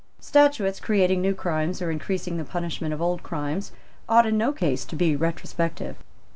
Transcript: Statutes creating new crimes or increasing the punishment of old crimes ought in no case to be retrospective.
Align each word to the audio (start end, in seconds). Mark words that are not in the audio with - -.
Statutes 0.19 0.79
creating 0.79 1.21
new 1.21 1.35
crimes 1.35 1.79
or 1.79 1.91
increasing 1.91 2.37
the 2.37 2.43
punishment 2.43 2.91
of 2.91 3.03
old 3.03 3.21
crimes 3.21 3.71
ought 4.09 4.25
in 4.25 4.35
no 4.35 4.51
case 4.51 4.83
to 4.83 4.95
be 4.95 5.15
retrospective. 5.15 5.95